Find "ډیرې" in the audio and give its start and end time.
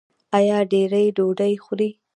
0.71-1.03